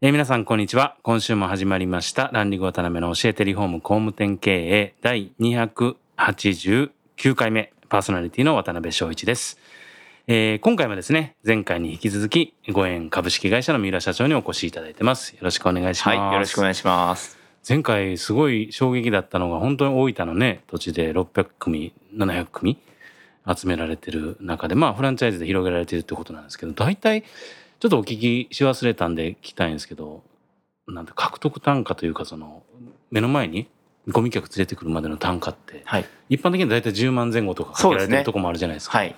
[0.00, 0.96] えー皆さんこんにちは。
[1.02, 2.30] 今週も始まりました。
[2.32, 6.90] ランディング渡辺の教えてリフォーム工務店経営第289
[7.34, 7.72] 回目。
[7.88, 9.58] パーソナリティの渡辺翔一です、
[10.28, 15.32] えー今回もですね前回に引き続きご縁株式会社の三浦社長にお越しいただいてます。
[15.32, 17.36] よろしくお願いします、はい、よろしくお願いします。
[17.68, 22.78] 前回すごい衝撃だったのが本当に大分のね土地で600組700組
[23.52, 27.24] 集められてる中でまあフランチャイズで広げられてるってことなんですけど大体
[27.80, 30.22] ちょっとお聞きし忘れたんで聞きたいんですけど
[30.86, 32.62] なんて獲得単価というかその
[33.10, 33.68] 目の前に
[34.08, 38.98] ゴミ客連れてくるまでの単価ってはい、一般的には大体10万前後とかかけられてるとこもあるじゃないですか。
[38.98, 39.14] はい、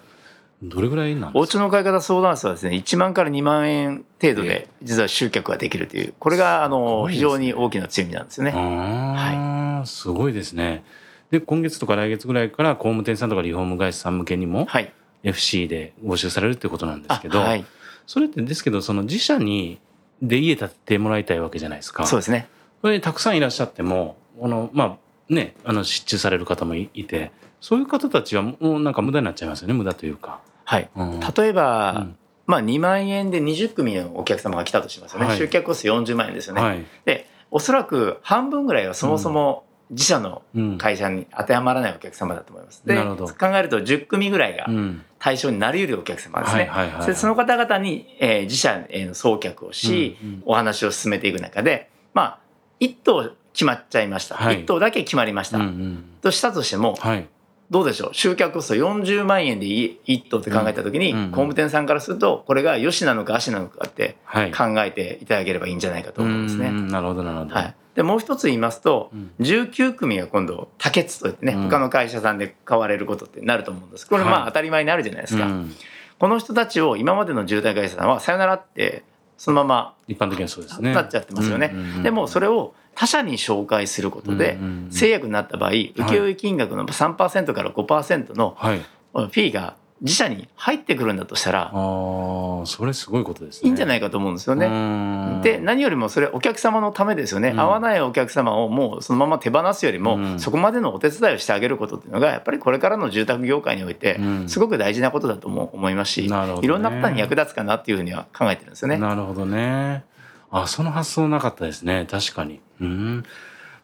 [0.63, 1.59] どれぐらいなんおですか？
[1.59, 7.13] 家の買い方相談室はですね、1万から2万円程度で実は集客ができるという、これがあすのね。
[7.15, 8.53] 非常に大きな強みなんですよね。
[8.55, 10.85] あーすごいですね。
[11.31, 17.65] で今月とか来月ぐらいから工務店さんとかリフォーム会社さん向けにもはい、FC で募集されるってことなんであすけど、はい、
[18.07, 19.79] それってですけどその自社に
[20.23, 22.07] で家建ててもらいたいわけじゃないですか。
[22.07, 22.49] そうですね。
[22.81, 30.41] それでたくさんいらっしゃってもこのまあねあの失注される方もいいてそういう方たちはもうなんか無駄になっちゃいますよね無駄というか。
[30.65, 35.27] はい、うん例えば、うんまあ2万円で20組のお客様が来たとしますよね。
[35.27, 36.61] はい集客コスト40万円ですよね。
[36.61, 42.83] はいで、おそらく半分ぐらいはそもそも自社のうん会社に当てはまらないお客様だと思います。
[42.85, 46.63] で、なるほど考えると10組ぐらいがうん対象になり得るお客様ですね。
[46.63, 52.39] はいはいはいでその方々に、えー自社への送客をし、うんうんお話を進めていく中でまあ
[52.81, 54.61] 1棟決まっちゃいました、はい。
[54.61, 56.05] 1棟だけ決まりました、うんうん。
[56.23, 57.29] としたとしてもはい。
[57.71, 58.15] どうでしょう？
[58.15, 64.51] 集客コスト40万円で1棟って考えた時に、うんうん工務店さんからするとこれが良しなのか悪しなのかってはい。
[64.51, 66.69] 考えていただければいいんじゃないかと思うんですね。
[66.69, 66.89] うん。
[66.89, 67.55] なるほどなるほど。
[67.55, 69.31] はい、でもう一つ言いますとうん。
[69.41, 71.63] 19組が今度多欠といってね、うん。
[71.65, 74.07] 他の会社さんで買われることってなると思うんです。
[74.07, 74.43] これまはい。
[74.43, 75.75] あ当たり前になるじゃないですか、うん。
[76.19, 79.03] この人たちを今までの住宅会社さんはさよならって
[79.37, 80.91] そのま一般的にはそうですね。
[80.91, 84.59] まなっちゃってますよね、うんうんうんでもそれを他社に紹介することで
[84.91, 88.79] 制約になった場合請負金額の3%から5%のはい。
[89.13, 93.69] フィーが自社に入ってくるんだとしたらああそれすごいことですね。
[93.69, 94.69] いいんじゃないいかと思うんですよね。
[94.69, 108.99] ねで何よりもそれお客様のためですよね、うん合わないお客様をもうそのまま手放すよりも、うんそこまでのお手伝いをしてあげることっていうのがやっぱりこれからの住宅業界においてうんすごく大事なことだとも思いますし、なるほどねいろんな方に役立つかなっていうふうには考えてるんですよね。
[108.99, 110.05] なるほどね。
[110.51, 112.07] あ、その発想なかったですね。
[112.11, 112.61] 確かに。
[112.81, 113.25] うん。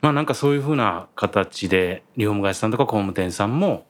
[0.00, 3.86] まあなんかそういうふうな形で、リフォーム会社さんとか工務店さんも、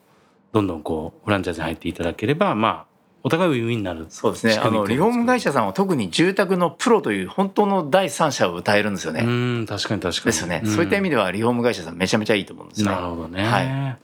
[0.56, 2.86] どんどんこう、フランチャイズに入っていただければ、まあ、
[3.22, 4.06] お互いウィンウィンになる。
[4.08, 9.24] そうですねあのリフォーム会社さんは特に住宅のプロという本当の第三者を歌えるんですよね。
[9.26, 9.28] う
[9.62, 10.24] ん、確かに確かに。
[10.26, 12.90] ですよね、そういった意味でではリフォーム会社さんめちゃめちゃいいと思うんですね。
[12.90, 13.44] なるほどね。
[13.44, 13.98] はい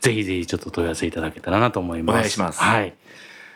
[0.00, 2.16] ぜひぜひちょっと問い合わせいただけたらなと思います。
[2.16, 2.94] お願いしますはい。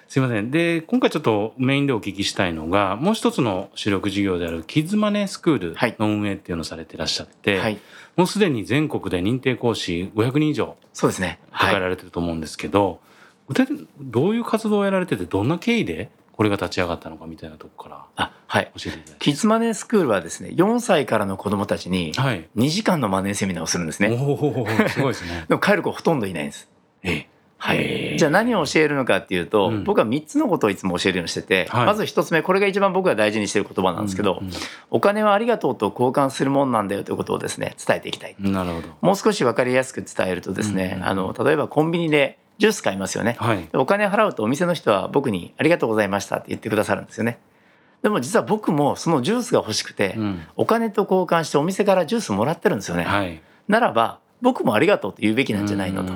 [0.08, 0.50] すいません。
[0.50, 7.78] で、今回ちょっとメインでお聞きしたいのが、もう一つの主力事業であるキッズマネースクールはいの運営っていうのをされていらっしゃって、はい、
[8.16, 11.38] もうすでに全国で認定講師500人以上そうですね。
[11.50, 13.00] はい抱えられてると思うんですけど、
[13.48, 18.70] 具体的にどういう活動をやられてて、どんな経緯でこれが立ち上がったのかみたいなとこからあはい。
[18.76, 19.16] 教えていただ。
[19.18, 22.48] キッズマネースクールはですね、4歳からの子供たちにはい。
[22.56, 24.10] 2時間のマネーセミナーをするんですね。
[24.10, 25.46] おお、すごいですね。
[25.48, 26.68] でも帰る子ほとんどいないんです。
[27.02, 27.28] ええ。
[28.18, 34.50] じゃあ何を教えるのかっていうと、うん僕は3つのことをいつも教えるようにしてて、はいまず1つ目これが一番僕が大事にしている言葉なんですけど、うん
[34.90, 38.36] お金はありがとうと交換するもんなんだよということをですね伝えていきたい。
[38.38, 38.88] うんなるほど。
[39.00, 43.36] もう少し分かりやすく伝えるとですね、うんあの例えばコンビニでジュース買いますよね。
[43.38, 43.68] はい。
[43.74, 47.38] お金払うとお店の人は僕に「ありがとうございました」って言ってくださるんですよね。
[48.02, 50.42] でも実は僕もそのジュースが欲しくて、うん。
[50.56, 53.04] お金と交換してお店からジュースもらってるんですよね。
[53.04, 53.40] はい。
[53.68, 56.12] ならば僕もありがとうと言うべきなんじゃないのと。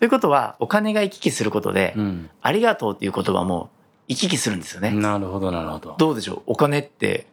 [0.00, 2.30] うんということはお金が行き来することで、うん。
[2.40, 3.68] ありがとうっていう言葉も
[4.08, 4.90] 行き来するんですよね。
[4.92, 5.94] なるほど、なるほど。
[5.98, 6.42] どうでしょう？
[6.46, 7.26] お金って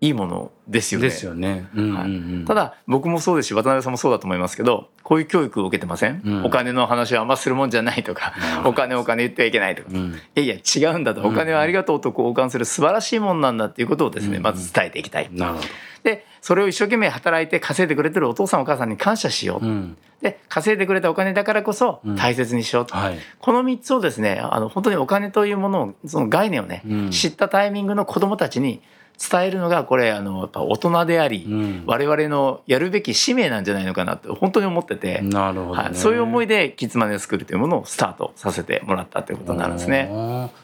[0.00, 1.08] いいものですよね。
[1.08, 1.68] ですよね。
[1.74, 2.04] うんうんう
[2.40, 8.32] んただ僕もそうですし渡辺さんもそうだと思いますけどこういう教育を受けてません、うんお金の話はあんまするもんじゃないとか
[8.64, 10.14] お金お金言ってはいけないとかうん。
[10.14, 15.28] いやいや違うんだとうんお金はありがとうと交換する素晴らしいもんなんだっていうことをですねうんまず伝えていきたい。
[15.32, 15.66] なるほど。
[16.04, 19.66] でそれを一生懸命働いて稼いでくれてるお父さんお母さんに感謝しよう。
[19.66, 19.96] うん。
[20.22, 22.94] で稼いでくれたお金だからこそうん大切にしようと。
[22.94, 23.18] はい。
[23.40, 28.80] この3つをですねあの本当にお金というものをその概念をね、うん知ったタイミングの子どもたちに
[29.18, 31.82] 伝えるのがこれあのやっぱ大人であり、うん。
[31.86, 35.82] 我々のやるべき使命なんじゃないのかなと本当に思ってて、なるほど、ね。
[35.82, 40.06] はい、そういう思いでキッズマネースクールというものをスタートさせてもらったということになるんですね。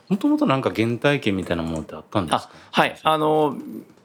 [0.08, 3.56] もともとなんか原体験みたいなものってあったんですあかはいあの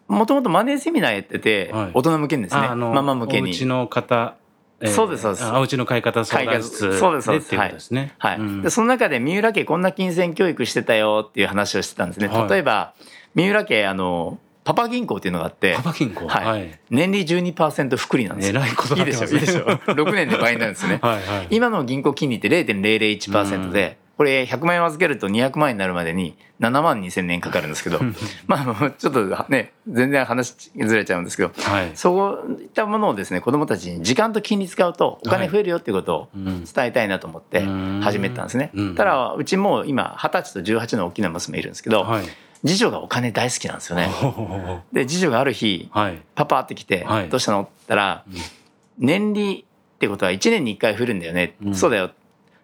[0.07, 1.91] もともとマネーセミナーやってて、はい。
[1.93, 3.49] 大人向けにですねああのママ向けに。
[3.49, 4.35] お家の方、
[4.81, 5.43] えーそうですそうです。
[5.43, 7.93] あお家の買い方相談室そうですそうです。
[8.17, 8.39] はい。
[8.39, 8.61] うん。
[8.61, 12.27] でその中で三浦家こんな金銭教育してたよっていう話をしてたんですね。
[12.27, 12.49] はい。
[12.49, 12.93] 例えば
[13.35, 16.27] 三浦家あのパパ銀行っていうのがあってパパ銀行？
[16.27, 16.79] はいはい。
[16.91, 18.59] 年利12%福利なんですよ。
[18.61, 19.25] えらいこといいでしょ？
[19.25, 20.99] いいでしょ？6年で倍になるんですね。
[21.03, 21.47] はいはい。
[21.49, 27.99] 今の銀行金利って0.001%で、これ100万円預けると200万円になるまでに7万2千年かかるんですけど
[28.47, 31.91] まあちょっとね全然話ずれちゃうんですけどはい。
[31.95, 37.61] そういったものをですね子どもたちに時間と金利使うとお金増えるよっていうことをうん伝えたいなと思って
[38.01, 38.95] 始めたんですねうん。
[38.95, 42.25] ただうちも今20歳と18の大きな娘いるんですけどはい。
[42.65, 44.09] 次女がお金大好きなんですよね。
[44.91, 46.21] で次女がある日はい。
[46.35, 48.35] パパって来てはい「どうしたの?」って言ったらうん
[48.99, 49.65] 「年利
[49.95, 51.75] ってことは1年に1回増えるんだよね」うん。
[51.75, 52.11] そうだよ」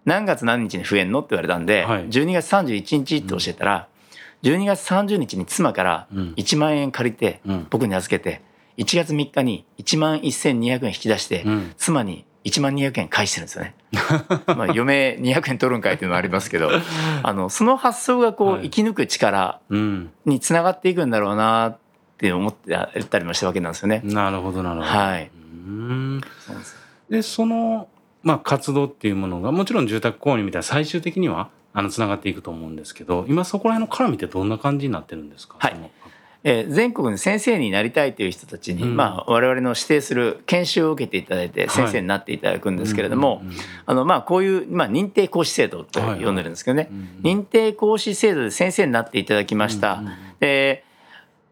[0.06, 2.06] 何月何日に増えんの?」って言われたんではい。
[2.10, 3.88] 12月31日って教えたら
[4.44, 6.34] 12月30日に妻からうん。
[6.38, 7.68] 1万円借りてうん。
[7.70, 8.42] 僕に預けて
[8.78, 11.74] 1月3日に1万1200円引き出してうん。
[11.78, 13.76] 妻に1万200円返してるんですよね。
[14.56, 16.70] まあ嫁200円取るんかいっていうのはありますけど
[17.24, 20.12] あのその発想がこはいう生き抜く力うん。
[20.26, 21.78] につながっていくんだろうなっ
[22.18, 24.02] て思ってやったりもしたわけなんですよね。
[24.06, 24.88] なるほどなるほど。
[24.92, 25.30] はい。
[25.68, 26.22] うん。
[27.10, 27.88] でその
[28.24, 35.56] まあ活動っていうものがもちろん住宅購入みたいな最終的にはあのつながっていくと思うんですけど今そこら辺の絡みってどんな感じになってるんですか？
[35.60, 35.76] はい
[36.48, 38.96] えー全国の先生になりたいという人たちに、うん。
[38.96, 43.42] まあ、我々の指定する研修を受けていただいて先生になっていただくんですけれども、
[43.86, 50.84] あのまあこういう、まあ、認定講師制度と呼んでるんですけどね、うん認定講師制度で先生になっていただきました、うんうんで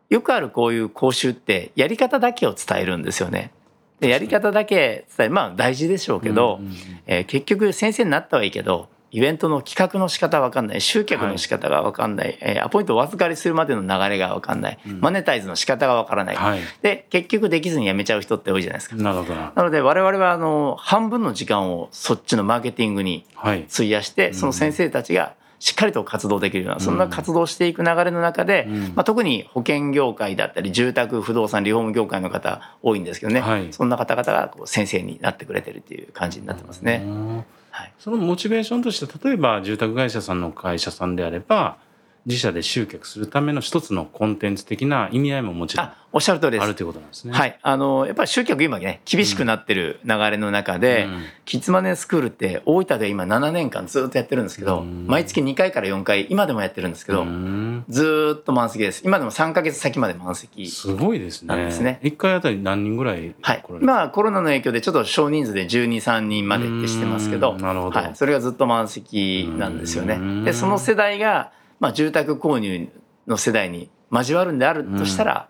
[0.10, 3.51] よくあるこういう講習ってやり方だけを伝えるんですよね。
[4.00, 6.75] でやり方だけ伝えまあ大事でしょうけど、うんうんうん。
[7.07, 10.81] えー結局先生になったはいいけどイベントの企画の仕方が分かんない。
[10.81, 15.00] 集客の仕方が分かんない、えーアポイントをお預かりするまでの流れが分かんない、うん。
[15.01, 16.60] マネタイズの仕方が分からない、はい。
[16.81, 18.95] で結局できずに辞めちゃう人って多いじゃないですか。
[18.95, 19.54] なるほどな。
[19.56, 23.68] なので我々はあの半分の時間をそっちのマーケティングにはい。
[23.71, 28.81] 費やしてその先生たちがしっかりと活動できるようなそんな活動をしていく流れの中で、うん。
[28.95, 33.71] まあ、特に保険業界だったり住宅不動産リフォーム業界の方多いんですけどね、はい。
[33.71, 37.04] そんな方々がこう先生になってくれてるっていう感じになってますね。
[37.06, 37.45] うん
[37.75, 37.94] はい。
[37.98, 41.80] そのモチベーションとして例えば住宅会社さんの会社さんであれば
[42.25, 46.64] 自社で集客するための一つのコンテンツ的な意味合いももちろんあおっしゃる通りです。
[46.64, 47.34] あるということなんですね。
[47.34, 51.24] はい、あのやっぱり集客今ね厳しくなってる流れの中で、うん。
[51.46, 55.08] キッズマネースクールって大分で今7年間ずっとやってるんですけど、うん。
[55.08, 57.84] 毎月2回から4回今でもやってるんですけど、うん。
[57.90, 59.02] ずーっと満席です。
[59.04, 61.56] 今でも3ヶ月先まで満席すごいですね。
[61.56, 62.00] ですね。
[62.04, 67.58] 一回あたり何人ぐらいはい来られる今はコロナの影響でちょっと少人数で123人までってしてますけどうん。
[67.58, 68.00] なるほど。
[68.00, 70.14] はい、それがずっと満席なんですよね。
[70.14, 70.44] うん。
[70.44, 71.52] でその世代が、
[71.83, 72.88] まあ、住宅購入
[73.27, 75.50] の世代に交わるんであるとしたら、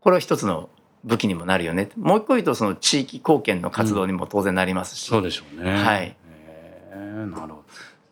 [0.00, 0.68] これは一つの
[1.04, 1.88] 武器にもなるよね。
[1.96, 5.72] もう一個言うとその地域貢献の活動にも当然なりますし、そうでしょうね。
[5.72, 6.16] はい。
[6.20, 7.64] へーなるほど。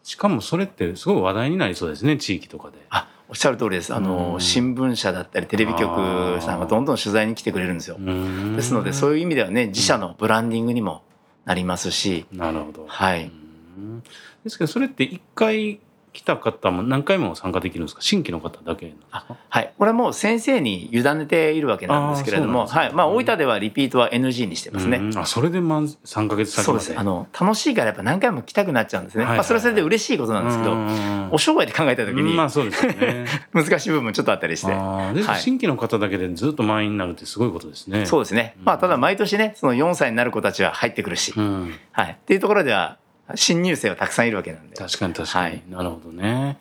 [0.03, 2.79] しかもそれってすごい話題になりそうですね地域とかで。
[2.89, 3.95] あおっしゃる通りです。
[3.95, 4.41] あの、うん。
[4.41, 7.99] 新聞社だったりテレビ局さんがどんどん取材に来てくれるんですよ。
[7.99, 11.03] でですのでそういう意味ではね自社のブランディングにも
[11.45, 12.87] なりますし、なるほど。
[12.89, 13.25] はい。
[13.25, 14.03] うん。
[14.45, 15.81] ですけどそれって一回
[16.17, 18.01] 来た方も何回も参加できるんですか？
[18.01, 22.71] 新規の方だけはい、これはもう先生に委ねているわけなんですけれども、ね。
[22.71, 22.93] はい。
[22.93, 24.97] まあ、大分ではリピートは NG にしてますね。
[24.97, 26.99] うんあそれでまん3か月先そうです。
[26.99, 29.39] あの楽しいからやっぱ何回も来たくなっちゃうんですね、はいはいはい。
[29.39, 33.27] まあ、それはそれで嬉しいことなんですけど、うんお商売で考えた時にまあそうですよね。
[33.53, 34.73] 難しい部分もちょっとあったりして。
[34.73, 35.41] はい。
[35.41, 38.07] 新規の方だけでずっと満員になるってすごいことですね。
[38.07, 42.99] そうですね、まあ、ただ毎年ねその4歳になる子たちは入ってくるし、うん、はい、っていうところでは
[43.35, 44.77] 新入生はたくさんいるわけなんで。
[44.77, 45.63] 確かに確かに、はい。
[45.69, 46.59] なるほどね。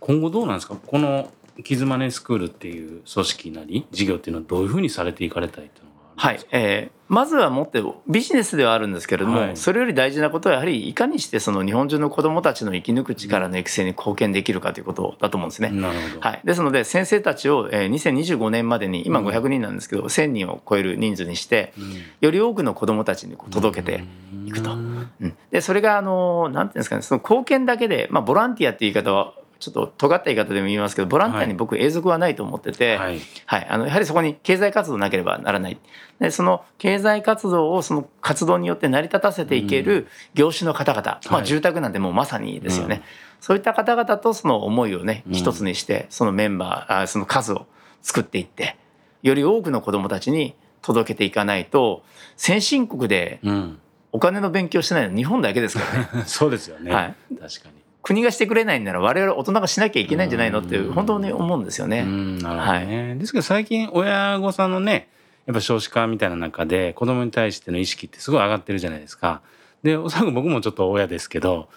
[0.00, 0.76] 今後どうなんですか？
[0.76, 1.30] この
[1.64, 5.85] キズマネースクールっていう組織なり事業っていうのはどういうふうにされていかれたいっていうのがあ
[6.16, 6.40] はい。
[6.50, 9.56] えーまずはもってビジネスではあるんですけれども、はい。
[9.56, 15.70] それより大事なことはやはりいかにしてその日本中の子どもたちの生き抜く力の育成に貢献できるかということだと思うんですね。
[16.18, 21.94] はい、ですので先生たちをえー2025年までに今うん500人なんですけど、1,000人を超える人数にしてうん。
[22.20, 24.02] より多くの子どもたちに届けて、
[24.44, 24.72] いくと。
[24.72, 25.08] うん。
[25.20, 25.36] うん。
[25.52, 33.20] でそれがあのなんていうんですかねその貢献だけで、まあ、ボランティアっていう言い方はちょっと尖った言い方でも言いますけどボランティアに僕永続はないと思ってて、はい。
[33.46, 35.78] はい、あのやはりそこに経済活動なければならない。
[36.20, 41.46] でその経済活動をその活動によって成り立たせていける業種の方々、まあ、はい。
[41.46, 43.02] 住宅なんてもうまさにですよね、うん。
[43.40, 45.34] そういった方々とその思いをねうん。
[45.34, 47.66] 一つにしてそのメンバーあその数を
[48.02, 48.76] 作っていって
[49.22, 52.04] より多くの子どもたちに届けていかないと
[52.36, 53.78] 先進国でうん、
[54.12, 56.24] お金の勉強してないの日本だけですからね。
[56.26, 57.14] そうですよね、はい。
[57.38, 57.85] 確かに。
[58.06, 62.02] 国がしてくれないんなら我々大人がしなきゃいけないんじゃないのってうん本当に思うんですよね。
[62.02, 65.08] うんなるほどね、ですけど最近親御さんのね
[65.46, 69.42] やっぱ少子化みたいな中で子供に対しての意識ってすごい上がってるじゃないですか。
[69.82, 71.68] でおそらく僕もちょっと親ですけど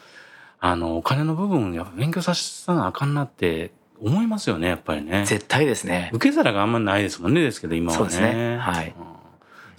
[0.59, 5.25] あのお金の部分やっぱ勉強させたらあかんなって思いますよねやっぱりね。
[5.25, 6.11] 絶対ですね。
[6.13, 7.97] 受け皿があんまりないですもんねですけど今はね。
[7.97, 9.08] そうですねはいうん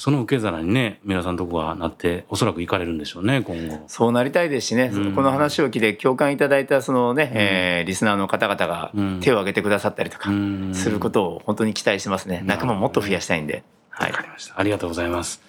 [0.01, 3.85] その受け皿にね皆さんとこがなっておそらく行かれるんでしょうね今後。
[3.87, 12.41] そうなりたいですしね、うんこの話を聞いて共感いただいたそのね、えーリスナーの方々がうん手を挙げてくださったりとかうんすることを本当に期待してますね。
[12.41, 13.63] ん仲間ももっと増やしたいんで。
[13.91, 14.23] はいわか。
[14.23, 14.59] りました。
[14.59, 15.43] ありがとうございます。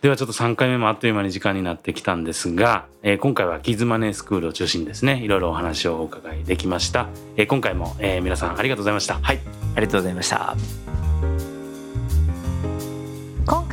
[0.00, 9.40] ではちょっと3回目もあっという間に時間になってきたんですが、えー今回はキッズマネースクールを中心にですねいろいろお話をお伺いできました、えー今回も、えー皆さんありがとうございましたはい。
[9.76, 11.03] ありがとうございました。